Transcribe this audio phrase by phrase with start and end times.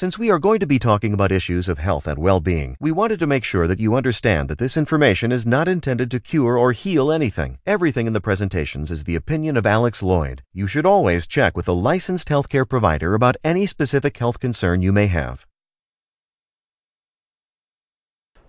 [0.00, 2.90] Since we are going to be talking about issues of health and well being, we
[2.90, 6.56] wanted to make sure that you understand that this information is not intended to cure
[6.56, 7.58] or heal anything.
[7.66, 10.42] Everything in the presentations is the opinion of Alex Lloyd.
[10.54, 14.90] You should always check with a licensed healthcare provider about any specific health concern you
[14.90, 15.44] may have.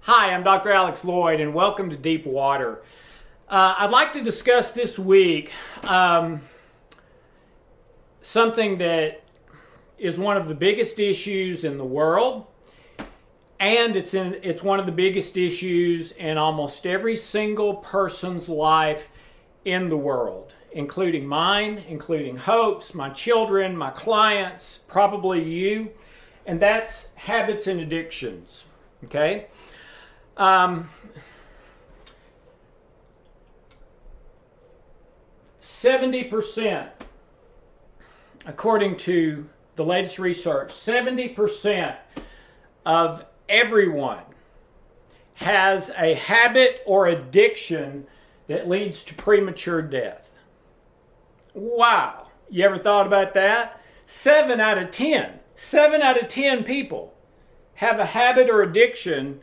[0.04, 0.72] Hi, I'm Dr.
[0.72, 2.82] Alex Lloyd, and welcome to Deep Water.
[3.50, 5.52] Uh, I'd like to discuss this week
[5.84, 6.44] um,
[8.22, 9.22] something that
[10.02, 12.48] is one of the biggest issues in the world,
[13.60, 19.10] and it's in it's one of the biggest issues in almost every single person's life
[19.64, 25.92] in the world, including mine, including Hope's, my children, my clients, probably you,
[26.48, 28.66] and that's habits and addictions.
[29.04, 29.46] Okay.
[30.36, 30.90] Um,
[35.62, 36.90] 70%,
[38.48, 39.48] according to
[39.82, 41.96] the latest research, 70%
[42.86, 44.24] of everyone
[45.34, 48.06] has a habit or addiction
[48.48, 50.30] that leads to premature death.
[51.56, 52.28] Wow.
[52.48, 53.82] You ever thought about that?
[54.06, 57.16] Seven out of 10, seven out of 10 people
[57.74, 59.42] have a habit or addiction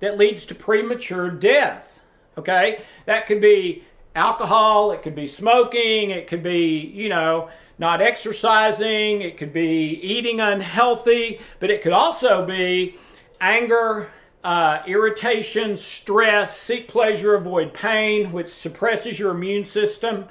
[0.00, 2.00] that leads to premature death.
[2.36, 2.82] Okay?
[3.06, 7.48] That could be alcohol, it could be smoking, it could be, you know,
[7.78, 12.96] not exercising, it could be eating unhealthy, but it could also be
[13.40, 14.10] anger,
[14.44, 20.26] uh, irritation, stress, seek pleasure, avoid pain, which suppresses your immune system.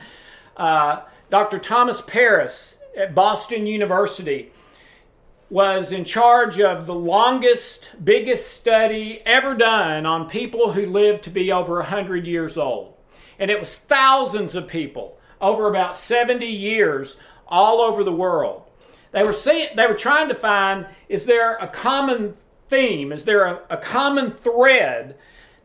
[0.57, 1.57] Uh, Dr.
[1.57, 4.51] Thomas Perls at Boston University
[5.49, 11.29] was in charge of the longest, biggest study ever done on people who lived to
[11.31, 12.93] be over 100 years old.
[13.39, 17.15] And it was thousands of people over about 70 years
[17.47, 18.63] all over the world.
[19.11, 22.35] They were, see, they were trying to find is there a common
[22.67, 23.11] theme?
[23.11, 25.17] Is there a, a common thread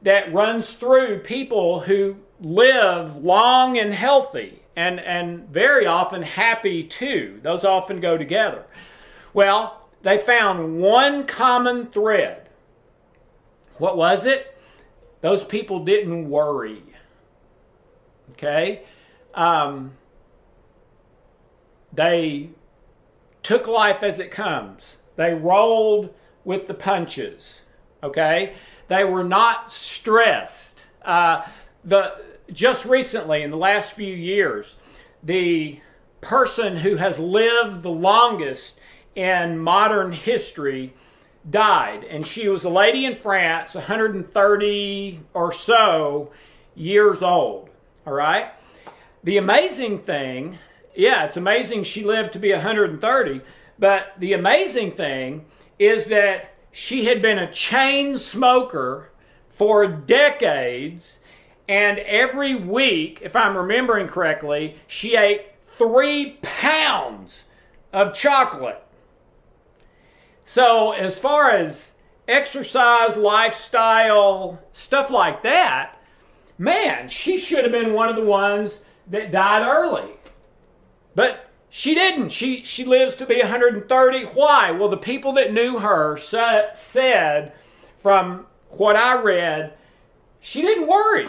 [0.02, 7.41] that runs through people who live long and healthy and, and very often happy too?
[7.42, 8.64] Those often go together.
[9.34, 12.48] Well, they found one common thread.
[13.78, 14.56] What was it?
[15.20, 16.82] Those people didn't worry.
[18.32, 18.82] Okay?
[19.34, 19.92] Um,
[21.92, 22.50] they
[23.42, 26.12] took life as it comes, they rolled
[26.44, 27.62] with the punches.
[28.02, 28.54] Okay?
[28.88, 30.84] They were not stressed.
[31.02, 31.46] Uh,
[31.84, 34.76] the, just recently, in the last few years,
[35.22, 35.80] the
[36.20, 38.76] person who has lived the longest
[39.14, 40.92] in modern history
[41.48, 42.04] died.
[42.04, 46.32] And she was a lady in France, 130 or so
[46.74, 47.70] years old.
[48.06, 48.53] All right?
[49.22, 50.59] The amazing thing,
[50.94, 53.41] yeah, it's amazing she lived to be 130,
[53.78, 55.47] but the amazing thing
[55.78, 59.10] is that she had been a chain smoker
[59.48, 61.21] for decades.
[61.68, 67.45] And every week, if I'm remembering correctly, she ate three pounds
[67.92, 68.83] of chocolate.
[70.45, 71.92] So, as far as
[72.28, 75.98] exercise, lifestyle, stuff like that,
[76.59, 80.10] man, she should have been one of the ones that died early.
[81.15, 82.30] But she didn't.
[82.30, 84.24] She, she lives to be 130.
[84.27, 84.71] Why?
[84.71, 87.53] Well, the people that knew her said,
[87.98, 89.74] from what I read,
[90.41, 91.28] she didn't worry.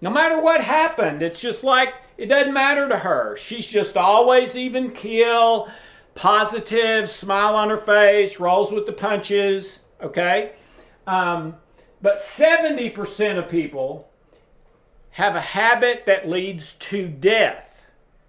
[0.00, 3.36] No matter what happened, it's just like it doesn't matter to her.
[3.36, 5.68] She's just always even kill
[6.14, 10.52] positive, smile on her face, rolls with the punches, okay?
[11.06, 11.56] Um,
[12.02, 14.08] but 70% of people
[15.14, 17.86] have a habit that leads to death,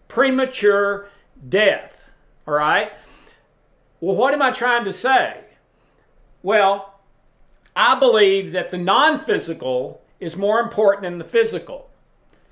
[0.07, 1.09] premature
[1.49, 1.99] death,
[2.47, 2.91] all right?
[3.99, 5.39] Well, what am I trying to say?
[6.43, 6.99] Well,
[7.75, 11.89] I believe that the non physical is more important than the physical.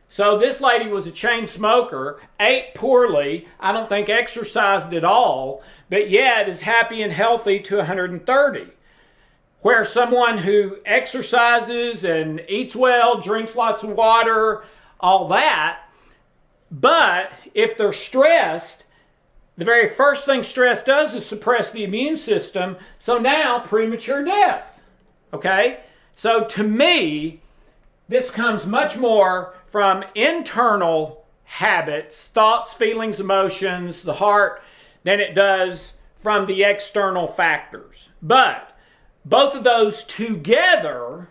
[0.07, 5.61] So this lady was a chain smoker, ate poorly, I don't think exercised at all,
[5.91, 8.67] but yet is happy and healthy to 130.
[9.63, 14.63] Where someone who exercises and eats well, drinks lots of water,
[14.99, 15.79] all that,
[16.69, 18.83] but if they're stressed,
[19.55, 22.77] the very first thing stress does is suppress the immune system.
[22.99, 24.83] So now premature death.
[25.31, 25.81] Okay?
[26.15, 27.41] So to me,
[28.09, 34.61] this comes much more from internal habits, thoughts, feelings, emotions, the heart,
[35.03, 38.09] than it does from the external factors.
[38.21, 38.72] But
[39.25, 41.29] both of those together,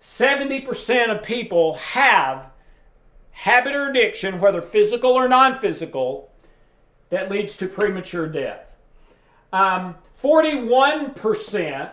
[0.00, 2.46] 70% of people have
[3.32, 6.30] habit or addiction, whether physical or non physical,
[7.10, 8.66] that leads to premature death.
[9.52, 11.90] Um, 41%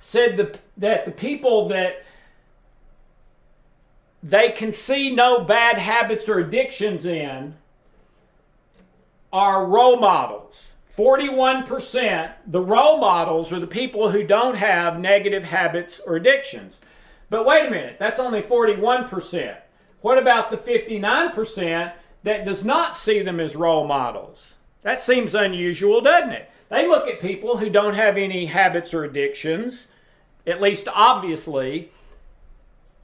[0.00, 2.04] said the, that the people that
[4.22, 7.54] they can see no bad habits or addictions in
[9.32, 10.62] are role models.
[10.96, 16.76] 41%, the role models are the people who don't have negative habits or addictions.
[17.28, 19.56] But wait a minute, that's only 41%.
[20.00, 24.54] What about the 59% that does not see them as role models?
[24.82, 26.50] That seems unusual, doesn't it?
[26.70, 29.86] They look at people who don't have any habits or addictions,
[30.46, 31.90] at least obviously,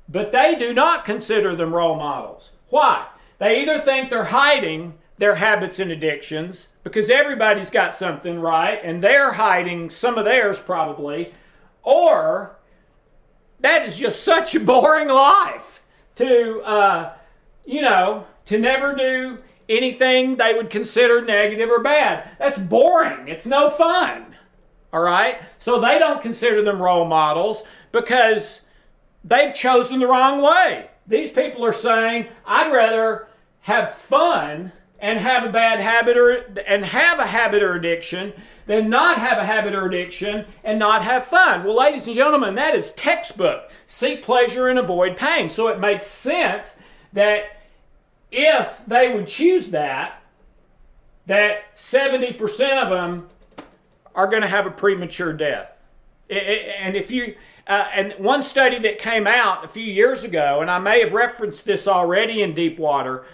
[0.08, 2.50] but they do not consider them role models.
[2.70, 3.08] Why?
[3.38, 9.02] They either think they're hiding their habits and addictions because everybody's got something right and
[9.02, 11.32] they're hiding some of theirs probably,
[11.82, 12.56] or
[13.60, 15.82] that is just such a boring life
[16.16, 17.12] to, uh,
[17.64, 19.38] you know, to never do
[19.68, 22.28] anything they would consider negative or bad.
[22.38, 23.28] That's boring.
[23.28, 24.34] It's no fun.
[24.92, 25.38] All right?
[25.58, 27.62] So they don't consider them role models
[27.92, 28.60] because
[29.24, 30.90] they've chosen the wrong way.
[31.06, 33.28] These people are saying, I'd rather
[33.60, 36.30] have fun and have a bad habit or
[36.66, 38.32] and have a habit or addiction
[38.66, 41.64] than not have a habit or addiction and not have fun.
[41.64, 43.68] Well, ladies and gentlemen, that is textbook.
[43.88, 45.48] Seek pleasure and avoid pain.
[45.48, 46.68] So it makes sense
[47.12, 47.62] that
[48.30, 50.22] if they would choose that,
[51.26, 53.28] that 70% of them
[54.14, 55.68] are going to have a premature death.
[56.30, 57.34] And if you,
[57.66, 61.12] uh, and one study that came out a few years ago, and I may have
[61.12, 63.24] referenced this already in Deep Water,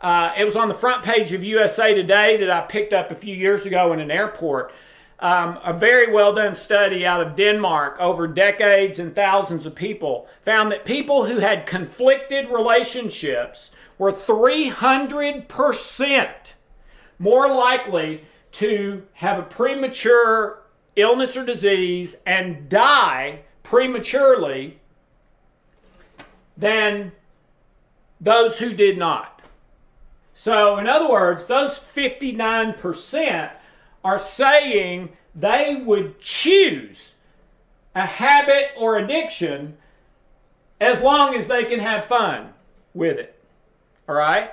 [0.00, 3.14] uh, it was on the front page of USA Today that I picked up a
[3.14, 4.72] few years ago in an airport.
[5.18, 10.28] Um, a very well done study out of Denmark over decades and thousands of people
[10.44, 16.28] found that people who had conflicted relationships were 300%
[17.18, 20.62] more likely to have a premature
[20.96, 24.78] illness or disease and die prematurely
[26.56, 27.12] than
[28.20, 29.35] those who did not.
[30.38, 33.50] So, in other words, those 59%
[34.04, 37.12] are saying they would choose
[37.94, 39.78] a habit or addiction
[40.78, 42.52] as long as they can have fun
[42.92, 43.42] with it.
[44.06, 44.50] All right?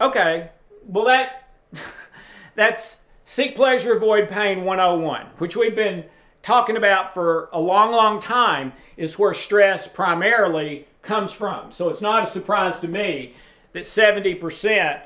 [0.00, 0.48] Okay.
[0.86, 1.50] Well, that
[2.54, 2.96] that's
[3.26, 6.06] seek pleasure, avoid pain 101, which we've been
[6.40, 11.72] talking about for a long, long time, is where stress primarily comes from.
[11.72, 13.34] So it's not a surprise to me
[13.74, 15.02] that 70%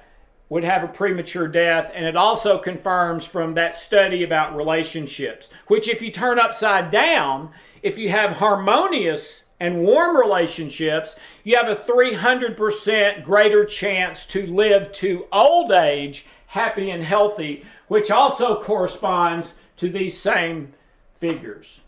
[0.50, 1.90] would have a premature death.
[1.95, 7.50] And it also confirms from that study about relationships, which, if you turn upside down,
[7.83, 14.90] if you have harmonious and warm relationships, you have a 300% greater chance to live
[14.92, 20.73] to old age happy and healthy, which also corresponds to these same
[21.21, 21.80] figures.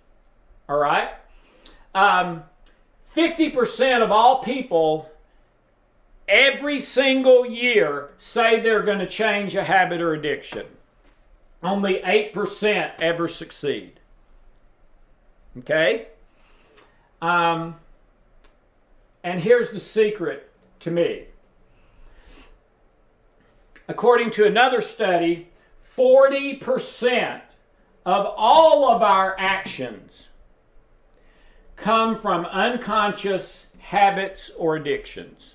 [0.69, 1.11] All right?
[1.95, 2.45] Um,
[3.14, 5.11] 50% of all people
[6.29, 10.67] every single year say they're going to change a habit or addiction.
[11.62, 14.00] Only 8% ever succeed.
[15.59, 16.09] Okay?
[17.21, 17.76] Um,
[19.23, 20.50] and here's the secret
[20.81, 21.26] to me.
[23.87, 25.49] According to another study,
[25.97, 27.43] 40%
[28.05, 30.29] of all of our actions
[31.76, 35.55] come from unconscious habits or addictions.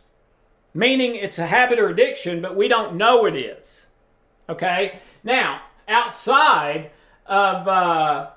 [0.74, 3.86] Meaning it's a habit or addiction, but we don't know it is.
[4.48, 5.00] Okay?
[5.24, 6.92] Now, outside
[7.26, 8.30] of uh,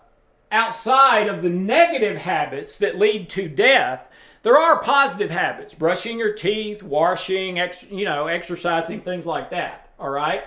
[0.51, 4.09] outside of the negative habits that lead to death,
[4.43, 9.91] there are positive habits: brushing your teeth, washing, ex- you know, exercising, things like that.
[9.99, 10.45] All right,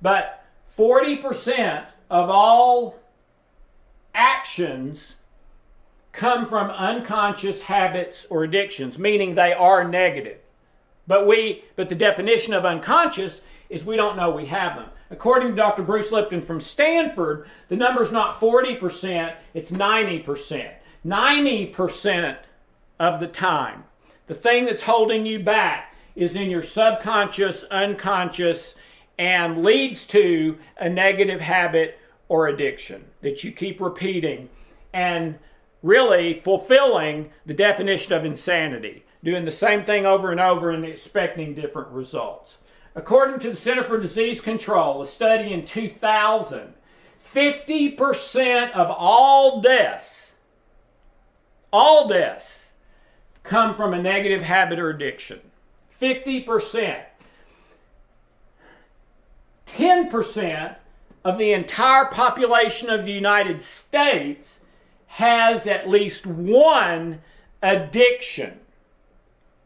[0.00, 2.98] but forty percent of all
[4.14, 5.14] actions
[6.12, 10.38] come from unconscious habits or addictions, meaning they are negative.
[11.06, 14.88] But we, but the definition of unconscious is we don't know we have them.
[15.10, 15.82] According to Dr.
[15.82, 20.70] Bruce Lipton from Stanford, the number is not 40%, it's 90%.
[21.04, 22.38] 90%
[22.98, 23.84] of the time,
[24.26, 28.74] the thing that's holding you back is in your subconscious, unconscious,
[29.18, 34.48] and leads to a negative habit or addiction that you keep repeating
[34.92, 35.38] and
[35.82, 41.54] really fulfilling the definition of insanity, doing the same thing over and over and expecting
[41.54, 42.54] different results.
[42.94, 46.74] According to the Center for Disease Control, a study in 2000,
[47.34, 50.32] 50% of all deaths,
[51.72, 52.68] all deaths,
[53.42, 55.40] come from a negative habit or addiction.
[56.00, 57.02] 50%.
[59.66, 60.76] 10%
[61.24, 64.60] of the entire population of the United States
[65.06, 67.20] has at least one
[67.62, 68.60] addiction.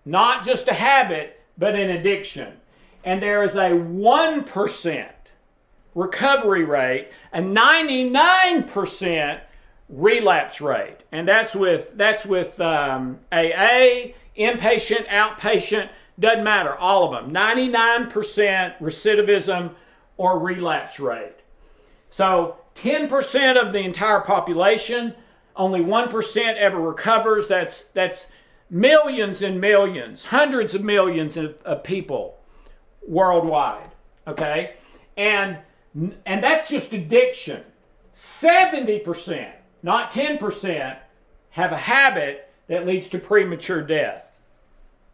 [0.08, 2.58] Not just a habit, but an addiction
[3.04, 5.08] and there is a 1%
[5.94, 9.40] recovery rate, a 99%
[9.88, 10.96] relapse rate.
[11.10, 15.88] And that's with, that's with um, AA, inpatient, outpatient,
[16.20, 17.32] doesn't matter, all of them.
[17.32, 18.10] 99%
[18.78, 19.72] recidivism
[20.16, 21.36] or relapse rate.
[22.10, 25.14] So 10% of the entire population,
[25.56, 27.46] only 1% ever recovers.
[27.46, 28.26] That's, that's
[28.70, 32.38] millions and millions, hundreds of millions of, of people
[33.06, 33.90] worldwide.
[34.26, 34.74] Okay?
[35.16, 35.58] And
[36.26, 37.62] and that's just addiction.
[38.14, 39.50] 70%,
[39.82, 40.98] not 10%,
[41.50, 44.24] have a habit that leads to premature death.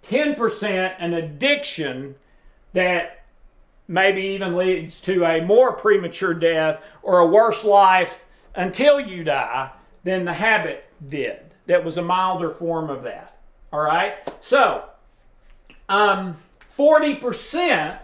[0.04, 2.16] 10% an addiction
[2.72, 3.24] that
[3.88, 9.70] maybe even leads to a more premature death or a worse life until you die
[10.02, 11.40] than the habit did.
[11.66, 13.33] That was a milder form of that.
[13.74, 14.14] All right?
[14.40, 14.84] So,
[15.88, 16.36] um,
[16.78, 17.98] 40%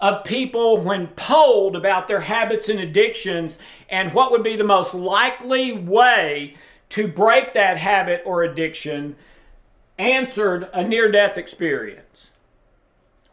[0.00, 3.58] of people, when polled about their habits and addictions
[3.88, 6.56] and what would be the most likely way
[6.88, 9.14] to break that habit or addiction,
[9.98, 12.30] answered a near death experience,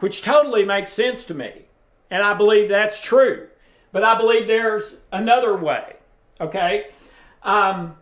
[0.01, 1.63] which totally makes sense to me.
[2.11, 3.47] And I believe that's true.
[3.91, 5.95] But I believe there's another way.
[6.39, 6.89] Okay?
[7.41, 7.97] Um,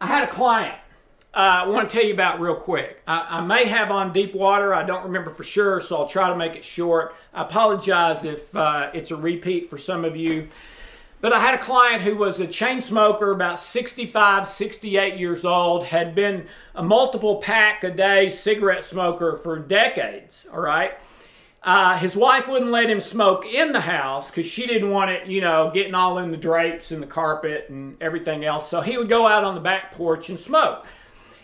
[0.00, 0.81] I had a client
[1.34, 3.00] uh, I want to tell you about real quick.
[3.06, 4.74] I, I, may have on deep water.
[4.74, 7.14] I don't remember for sure, so I'll try to make it short.
[7.32, 10.48] I apologize if uh, it's a repeat for some of you.
[11.22, 15.84] But I had a client who was a chain smoker, about 65, 68 years old,
[15.84, 20.98] had been a multiple pack a day cigarette smoker for decades, all right?
[21.62, 25.28] Uh, his wife wouldn't let him smoke in the house because she didn't want it,
[25.28, 28.68] you know, getting all in the drapes and the carpet and everything else.
[28.68, 30.84] So he would go out on the back porch and smoke.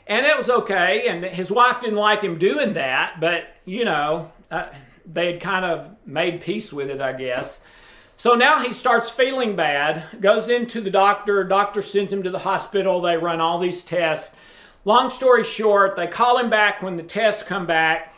[0.09, 1.07] And it was okay.
[1.07, 4.69] And his wife didn't like him doing that, but, you know, uh,
[5.07, 7.61] they had kind of made peace with it, I guess.
[8.17, 12.41] So now he starts feeling bad, goes into the doctor, doctor sends him to the
[12.41, 14.35] hospital, they run all these tests.
[14.85, 18.15] Long story short, they call him back when the tests come back,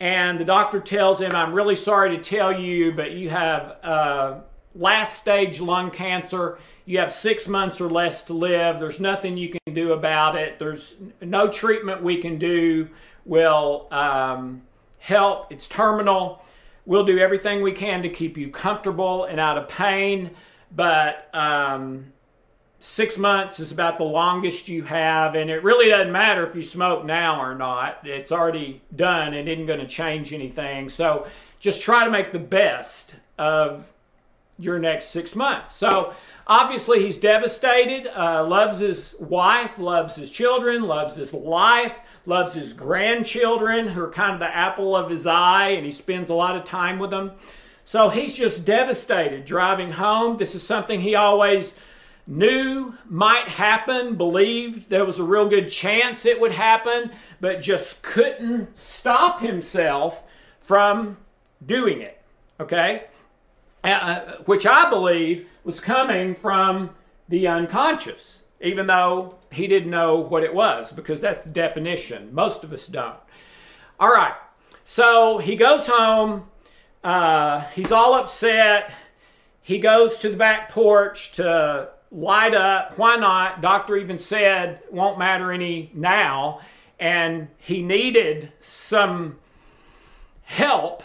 [0.00, 4.40] and the doctor tells him, I'm really sorry to tell you, but you have uh,
[4.74, 6.58] last stage lung cancer.
[6.86, 8.80] You have six months or less to live.
[8.80, 10.58] There's nothing you can do about it.
[10.58, 12.88] There's no treatment we can do
[13.24, 14.62] will um,
[14.98, 15.50] help.
[15.50, 16.44] It's terminal.
[16.84, 20.32] We'll do everything we can to keep you comfortable and out of pain,
[20.74, 22.12] but um,
[22.80, 26.62] six months is about the longest you have, and it really doesn't matter if you
[26.62, 28.00] smoke now or not.
[28.04, 30.88] It's already done and isn't going to change anything.
[30.88, 31.26] So
[31.60, 33.84] just try to make the best of
[34.58, 35.74] your next six months.
[35.74, 36.14] So
[36.46, 42.72] obviously he's devastated, uh, loves his wife, loves his children, loves his life, loves his
[42.72, 46.56] grandchildren who are kind of the apple of his eye, and he spends a lot
[46.56, 47.32] of time with them.
[47.84, 50.36] So he's just devastated driving home.
[50.36, 51.74] This is something he always
[52.26, 58.00] knew might happen, believed there was a real good chance it would happen, but just
[58.02, 60.22] couldn't stop himself
[60.60, 61.16] from
[61.64, 62.20] doing it.
[62.60, 63.04] Okay?
[63.84, 66.90] Uh, uh, which I believe was coming from
[67.28, 72.32] the unconscious, even though he didn't know what it was, because that's the definition.
[72.32, 73.18] Most of us don't.
[73.98, 74.34] All right,
[74.84, 76.48] so he goes home.
[77.02, 78.92] Uh, he's all upset.
[79.62, 82.98] He goes to the back porch to light up.
[82.98, 83.60] Why not?
[83.60, 86.60] Doctor even said won't matter any now.
[87.00, 89.38] And he needed some
[90.42, 91.02] help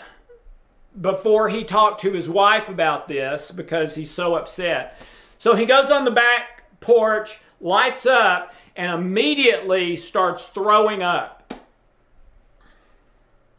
[0.99, 4.97] before he talked to his wife about this because he's so upset.
[5.37, 11.53] So he goes on the back porch, lights up, and immediately starts throwing up,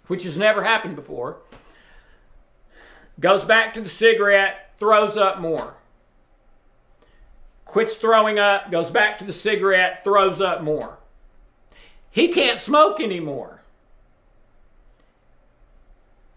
[0.06, 1.38] which has never happened before.
[3.20, 5.74] Goes back to the cigarette, throws up more.
[7.64, 10.98] Quits throwing up, goes back to the cigarette, throws up more.
[12.10, 13.60] He can't smoke anymore.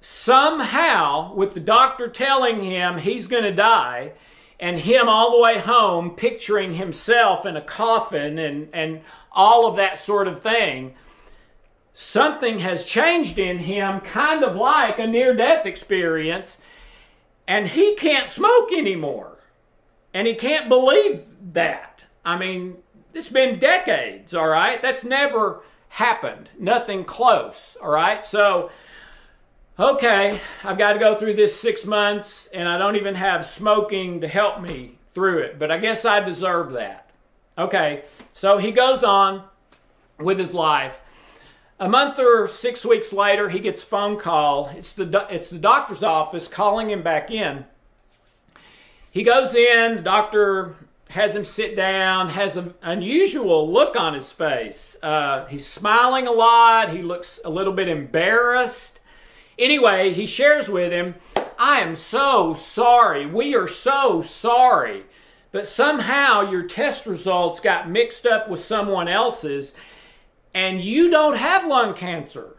[0.02, 4.14] Somehow, with the doctor telling him he's going to die,
[4.60, 9.76] and him all the way home picturing himself in a coffin and, and all of
[9.76, 10.94] that sort of thing,
[11.94, 16.58] something has changed in him, kind of like a near death experience,
[17.48, 19.40] and he can't smoke anymore.
[20.14, 22.04] And he can't believe that.
[22.26, 22.78] I mean,
[23.14, 24.82] it's been decades, all right?
[24.82, 26.50] That's never happened.
[26.60, 28.24] Nothing close, all right?
[28.24, 28.70] So,
[29.82, 34.22] okay, I've got to go through this six months and I don't even have smoking
[34.22, 37.10] to help me through it, but I guess I deserve that.
[37.58, 39.44] Okay, so he goes on
[40.20, 41.00] with his life.
[41.80, 44.70] A month or six weeks later, he gets a phone call.
[44.76, 47.66] It's the, it's the doctor's office calling him back in.
[49.10, 50.76] He goes in, the doctor
[51.10, 54.96] has him sit down, has an unusual look on his face.
[55.02, 59.00] Uh, he's smiling a lot, he looks a little bit embarrassed.
[59.62, 61.14] Anyway, he shares with him,
[61.60, 63.28] I am so sorry.
[63.28, 65.06] We are so sorry.
[65.52, 69.76] But somehow your test results got mixed up with someone else's,
[70.56, 72.56] and you don't have lung cancer.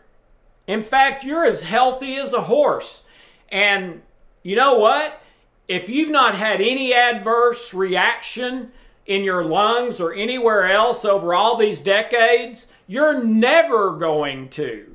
[0.69, 3.03] In fact, you're as healthy as a horse.
[3.49, 4.03] And
[4.45, 5.21] you know what?
[5.67, 8.71] If you've not had any adverse reaction
[9.07, 14.95] in your lungs or anywhere else over all these decades, you're never going to.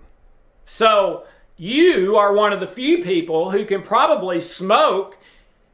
[0.64, 1.26] So,
[1.58, 5.18] you are one of the few people who can probably smoke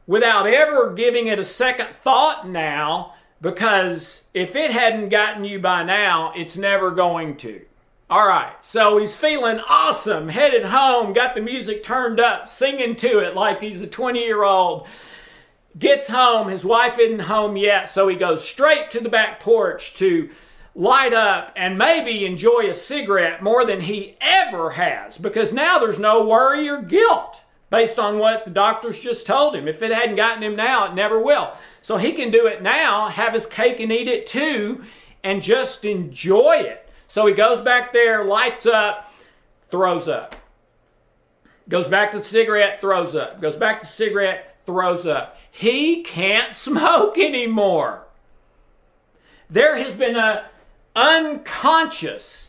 [0.06, 5.82] without ever giving it a second thought now because if it hadn't gotten you by
[5.82, 7.60] now, it's never going to.
[8.08, 13.18] All right, so he's feeling awesome, headed home, got the music turned up, singing to
[13.18, 14.86] it like he's a 20 year old.
[15.78, 19.94] Gets home, his wife isn't home yet, so he goes straight to the back porch
[19.94, 20.30] to
[20.74, 25.98] light up and maybe enjoy a cigarette more than he ever has because now there's
[25.98, 29.68] no worry or guilt based on what the doctors just told him.
[29.68, 31.52] If it hadn't gotten him now, it never will.
[31.82, 34.84] So he can do it now, have his cake and eat it too,
[35.22, 36.88] and just enjoy it.
[37.08, 39.12] So he goes back there, lights up,
[39.70, 40.36] throws up.
[41.68, 43.40] Goes back to the cigarette, throws up.
[43.40, 45.36] Goes back to the cigarette, throws up.
[45.50, 48.02] He can't smoke anymore.
[49.48, 50.46] There has been a
[50.94, 52.48] unconscious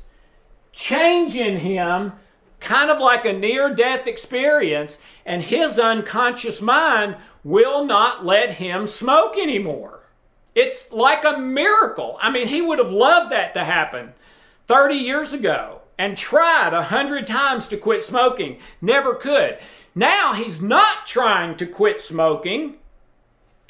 [0.71, 2.13] change in him,
[2.59, 8.87] kind of like a near death experience, and his unconscious mind will not let him
[8.87, 10.01] smoke anymore.
[10.53, 12.17] It's like a miracle.
[12.21, 14.13] I mean, he would have loved that to happen
[14.67, 19.57] 30 years ago and tried a hundred times to quit smoking, never could.
[19.93, 22.75] Now he's not trying to quit smoking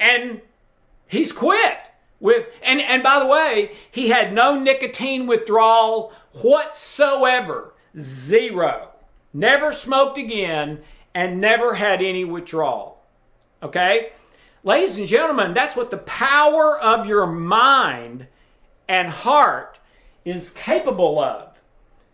[0.00, 0.40] and
[1.06, 7.74] he's quit with and and by the way he had no nicotine withdrawal whatsoever.
[7.98, 8.90] Zero.
[9.32, 10.80] Never smoked again
[11.14, 13.02] and never had any withdrawal.
[13.62, 14.10] Okay?
[14.64, 18.26] Ladies and gentlemen that's what the power of your mind
[18.88, 19.78] and heart
[20.24, 21.56] is capable of.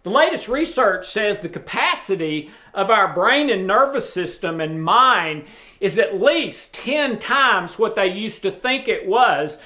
[0.02, 5.44] The latest research says the capacity of our brain and nervous system and mind
[5.78, 9.58] is at least 10 times what they used to think it was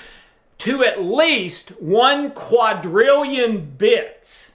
[0.58, 4.50] to at least one quadrillion bits.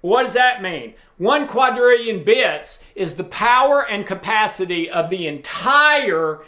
[0.00, 0.94] What does that mean?
[1.18, 6.40] One quadrillion bits is the power and capacity of the entire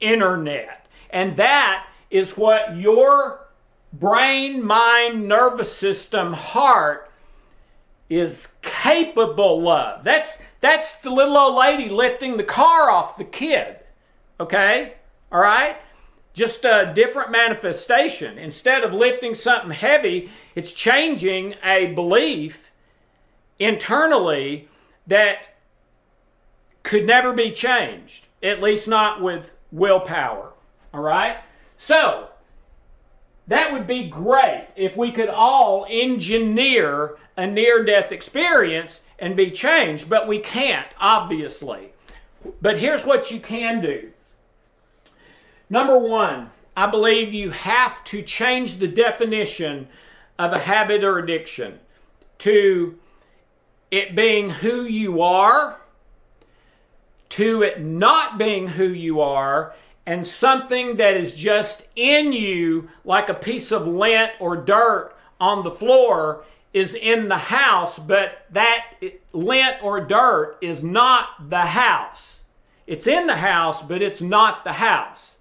[0.00, 0.86] internet.
[1.10, 3.46] And that is what your
[3.92, 7.10] brain, mind, nervous system, heart
[8.10, 10.04] is capable of.
[10.04, 13.78] That's that's the little old lady lifting the car off the kid.
[14.38, 14.94] Okay?
[15.30, 15.76] All right?
[16.32, 18.38] Just a different manifestation.
[18.38, 22.70] Instead of lifting something heavy, it's changing a belief
[23.58, 24.68] internally
[25.06, 25.56] that
[26.82, 30.52] could never be changed, at least not with willpower.
[30.92, 31.38] All right?
[31.76, 32.28] So,
[33.48, 39.50] that would be great if we could all engineer a near death experience and be
[39.50, 41.92] changed, but we can't, obviously.
[42.60, 44.11] But here's what you can do.
[45.72, 49.88] Number one, I believe you have to change the definition
[50.38, 51.78] of a habit or addiction
[52.40, 52.98] to
[53.90, 55.80] it being who you are,
[57.30, 63.30] to it not being who you are, and something that is just in you, like
[63.30, 68.84] a piece of lint or dirt on the floor, is in the house, but that
[69.32, 72.40] lint or dirt is not the house.
[72.86, 75.31] It's in the house, but it's not the house.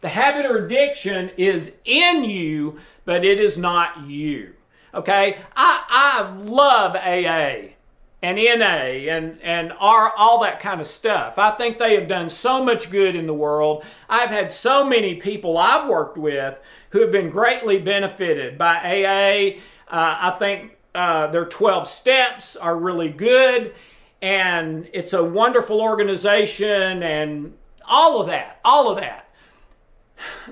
[0.00, 4.54] The habit or addiction is in you, but it is not you.
[4.94, 5.38] Okay?
[5.56, 7.74] I, I love AA
[8.22, 11.38] and NA and, and R, all that kind of stuff.
[11.38, 13.84] I think they have done so much good in the world.
[14.08, 16.58] I've had so many people I've worked with
[16.90, 19.60] who have been greatly benefited by AA.
[19.88, 23.74] Uh, I think uh, their 12 steps are really good,
[24.20, 27.56] and it's a wonderful organization, and
[27.86, 29.27] all of that, all of that.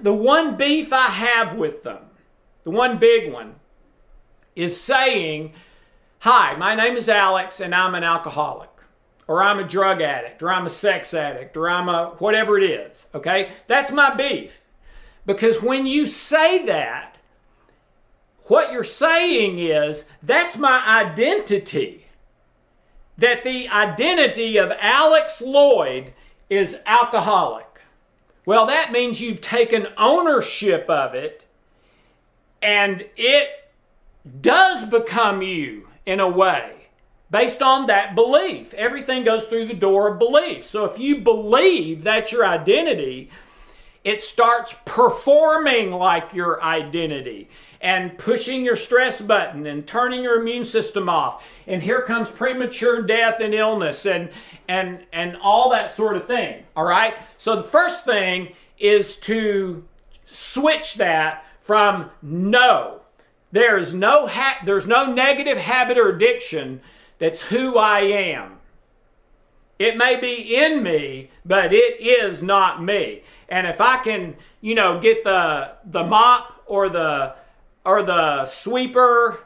[0.03, 2.05] The one beef I have with them,
[2.65, 3.57] the one big one,
[4.55, 5.53] is saying,
[6.21, 8.71] Hi, my name is Alex and I'm an alcoholic,
[9.29, 12.65] or I'm a drug addict, or I'm a sex addict, or I'm a whatever it
[12.65, 13.07] is.
[13.15, 13.53] Okay?
[13.67, 14.61] That's my beef.
[15.25, 17.19] Because when you say that,
[18.45, 22.07] what you're saying is that's my identity.
[23.19, 26.13] That the identity of Alex Lloyd
[26.49, 27.66] is alcoholic.
[28.47, 31.43] Well, that means you've taken ownership of it
[32.63, 33.49] and it
[34.41, 36.87] does become you in a way
[37.29, 38.73] based on that belief.
[38.75, 40.65] Everything goes through the door of belief.
[40.65, 43.31] So if you believe that's your identity,
[44.05, 47.49] it starts performing like your identity
[47.87, 51.47] and pushing your stress button and turning your immune system off.
[51.69, 54.31] And here comes premature death and illness and
[54.67, 56.65] and and all that sort of thing.
[56.75, 57.15] All right?
[57.39, 59.85] So the first thing is to
[60.25, 63.03] switch that from no
[63.53, 66.81] there is no ha- there's no negative habit or addiction
[67.21, 68.59] that's who I am.
[69.79, 73.23] It may be in me, but it is not me.
[73.49, 77.37] And if I can, you know, get the the mop or the
[77.87, 79.39] or the sweeper,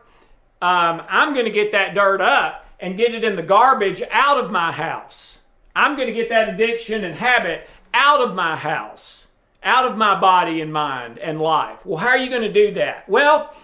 [0.63, 4.43] um, I'm going to get that dirt up and get it in the garbage out
[4.43, 5.39] of my house.
[5.77, 9.27] I'm going to get that addiction and habit out of my house,
[9.63, 11.85] out of my body and mind and life.
[11.85, 13.09] Well, how are you going to do that?
[13.09, 13.55] Well,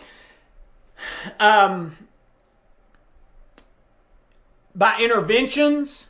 [1.41, 1.97] um,
[4.75, 6.07] by interventions,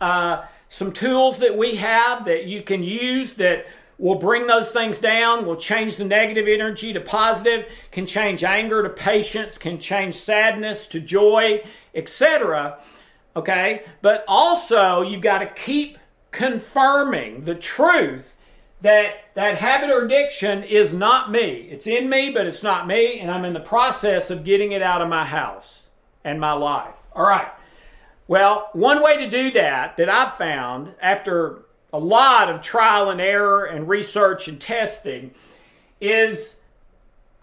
[0.00, 3.66] uh, some tools that we have that you can use that
[4.04, 8.82] will bring those things down, We'll change the negative energy to positive, can change anger
[8.82, 11.64] to patience, can change sadness to joy,
[11.94, 12.78] etc.
[13.34, 13.84] Okay?
[14.02, 15.96] But also, you've got to keep
[16.32, 18.36] confirming the truth
[18.82, 21.66] that that habit or addiction is not me.
[21.70, 24.82] It's in me, but it's not me, and I'm in the process of getting it
[24.82, 25.84] out of my house
[26.22, 26.94] and my life.
[27.14, 27.48] All right.
[28.28, 31.62] Well, one way to do that that I've found after
[31.94, 35.30] a lot of trial and error and research and testing
[36.00, 36.56] is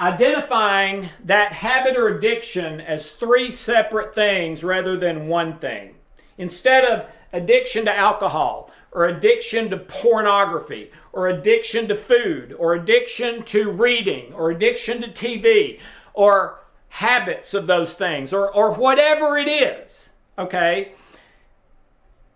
[0.01, 5.95] identifying that habit or addiction as three separate things rather than one thing.
[6.37, 13.43] Instead of addiction to alcohol or addiction to pornography or addiction to food or addiction
[13.43, 15.79] to reading or addiction to TV
[16.13, 16.59] or
[16.89, 20.91] habits of those things or, or whatever it is, okay?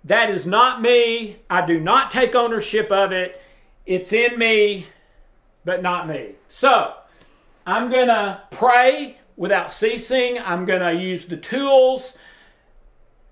[0.05, 1.37] That is not me.
[1.49, 3.41] I do not take ownership of it.
[3.85, 4.87] It's in me,
[5.63, 6.35] but not me.
[6.47, 6.93] So,
[7.65, 10.39] I'm going to pray without ceasing.
[10.39, 12.13] I'm going to use the tools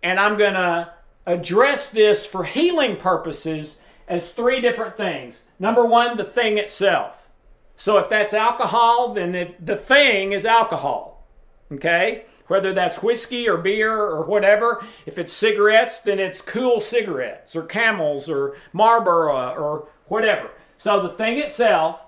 [0.02, 0.92] and I'm going to
[1.26, 3.76] address this for healing purposes
[4.08, 5.40] as three different things.
[5.60, 7.30] Number one, the thing itself.
[7.78, 11.26] So if that's alcohol, then it, the thing is alcohol.
[11.72, 12.26] Okay?
[12.48, 14.86] Whether that's whiskey or beer or whatever.
[15.06, 20.52] If it's cigarettes, then it's Kool cigarettes or camels or Marlboro or whatever.
[20.78, 22.00] So the thing itself.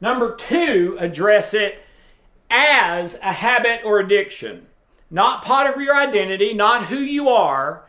[0.00, 1.82] Number two, address it
[2.50, 4.66] as a habit or addiction.
[5.10, 7.84] Not part of your identity, not who you are,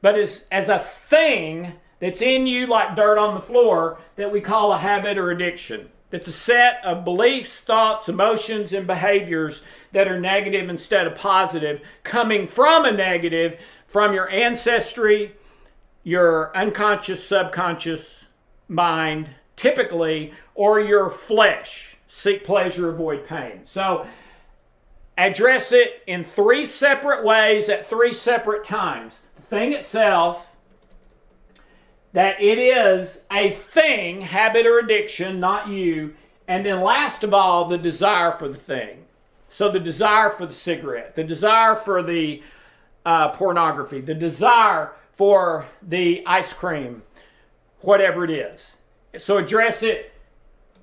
[0.00, 4.40] but as, as a thing that's in you like dirt on the floor that we
[4.40, 5.90] call a habit or addiction.
[6.10, 11.80] That's a set of beliefs, thoughts, emotions, and behaviors that are negative instead of positive,
[12.04, 15.34] coming from a negative from your ancestry,
[16.04, 18.24] your unconscious, subconscious
[18.68, 21.96] mind, typically, or your flesh.
[22.06, 23.62] Seek pleasure, avoid pain.
[23.64, 24.06] So,
[25.18, 30.46] address it in three separate ways at three separate times The thing itself,
[32.16, 36.14] that it is a thing, habit or addiction, not you.
[36.48, 39.04] And then, last of all, the desire for the thing.
[39.50, 42.42] So, the desire for the cigarette, the desire for the
[43.04, 47.02] uh, pornography, the desire for the ice cream,
[47.80, 48.76] whatever it is.
[49.18, 50.10] So, address it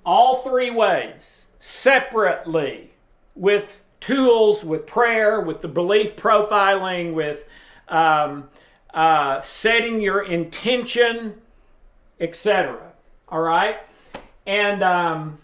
[0.06, 2.92] all three ways separately
[3.34, 7.46] with tools, with prayer, with the belief profiling, with
[7.88, 8.50] um,
[8.94, 11.42] uh, setting your intention,
[12.20, 12.94] etc.
[13.30, 13.78] All right,
[14.46, 15.40] and um,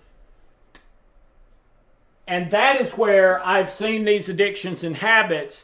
[2.27, 5.63] and that is where I've seen these addictions and habits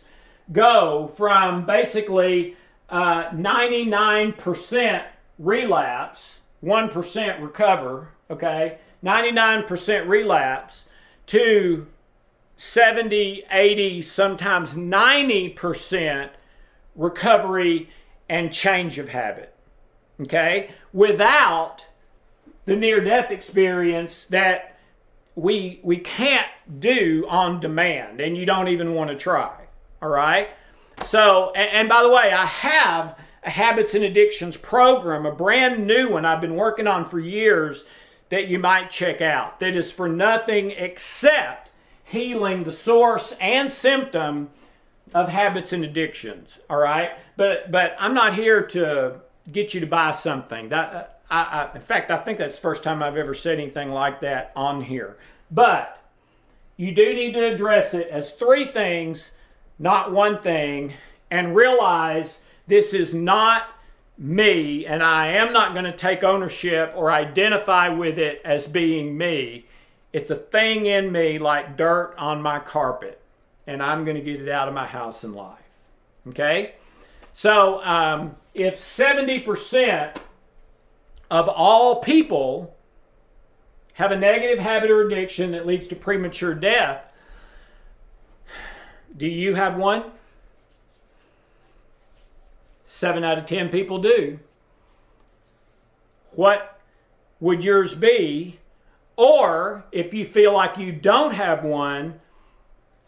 [0.52, 2.58] go from basically
[2.90, 5.04] uh, 99%
[5.38, 10.86] relapse, 1% recover, okay, 99% relapse
[11.28, 11.88] to
[12.58, 16.30] 70, 80, sometimes 90%
[16.96, 17.90] recovery
[18.30, 19.54] and change of habit.
[20.22, 20.72] Okay?
[20.94, 21.86] Without
[22.66, 24.78] the near death experience that
[25.36, 26.48] we we can't
[26.80, 29.54] do on demand and you don't even want to try.
[30.02, 30.50] All right?
[31.04, 35.86] So, and, and by the way, I have a habits and addictions program, a brand
[35.86, 37.84] new one I've been working on for years
[38.30, 41.70] that you might check out that is for nothing except
[42.04, 44.50] healing the source and symptom
[45.14, 46.60] of habits and addictions.
[46.70, 50.70] All right, but but I'm not here to get you to buy something.
[50.70, 53.92] That I, I, in fact, I think that's the first time I've ever said anything
[53.92, 55.18] like that on here.
[55.52, 56.02] But
[56.78, 59.32] you do need to address it as three things,
[59.80, 60.94] not one thing,
[61.32, 63.68] and realize this is not
[64.18, 69.18] me, and I am not going to take ownership or identify with it as being
[69.18, 69.66] me.
[70.14, 73.22] It's a thing in me like dirt on my carpet,
[73.68, 75.60] and I'm going to get it out of my house and life.
[76.30, 76.74] Okay?
[77.34, 80.16] So, um, if 70%
[81.30, 82.76] of all people
[83.94, 87.04] have a negative habit or addiction that leads to premature death,
[89.18, 90.04] do you have one?
[92.86, 94.40] Seven out of ten people do.
[96.32, 96.80] What
[97.40, 98.60] would yours be
[99.18, 102.20] or if you feel like you don't have one,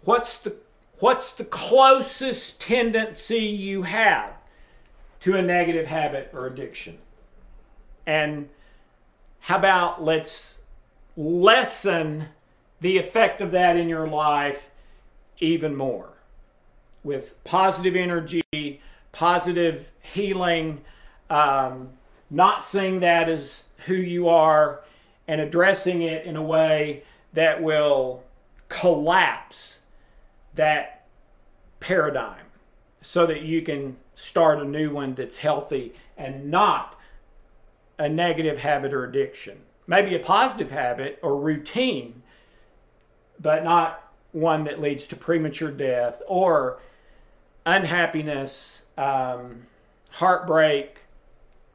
[0.07, 0.55] what's the
[0.99, 4.31] what's the closest tendency you have
[5.19, 6.97] to a negative habit or addiction?
[8.05, 8.47] And
[9.41, 10.53] how about let's
[11.17, 12.29] lessen
[12.79, 14.69] the effect of that in your life
[15.39, 16.13] even more
[17.03, 20.81] with positive energy, positive healing,
[21.29, 21.89] um,
[22.29, 24.79] not seeing that as who you are
[25.27, 28.23] and addressing it in a way that will
[28.69, 29.77] collapse
[30.57, 31.05] that
[31.79, 32.45] paradigm
[33.01, 36.99] so that you can start a new one that's healthy and not
[37.97, 39.59] a negative habit or addiction.
[39.87, 42.21] Maybe a positive habit or routine,
[43.39, 46.79] but not one that leads to premature death or
[47.65, 49.67] unhappiness, um,
[50.09, 50.97] heartbreak,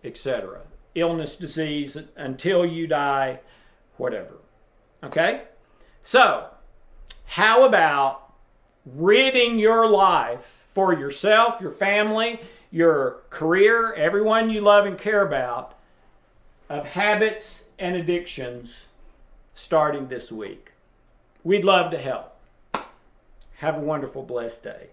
[0.04, 0.62] etc
[0.94, 3.40] illness, disease, until you die,
[3.96, 4.40] whatever.
[5.02, 5.42] Okay?
[6.02, 6.48] So,
[7.26, 8.21] how about
[8.84, 12.40] ridding your life for yourself, your family,
[12.70, 15.74] your career, everyone you love and care about,
[16.68, 18.86] of habits and addictions
[19.54, 20.72] starting this week?
[21.44, 22.36] We'd love to help.
[23.56, 24.88] Have a wonderful, blessed day.